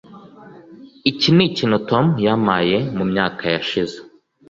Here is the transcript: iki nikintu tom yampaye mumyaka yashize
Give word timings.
iki 1.09 1.29
nikintu 1.35 1.77
tom 1.89 2.05
yampaye 2.25 2.77
mumyaka 2.97 3.43
yashize 3.53 3.97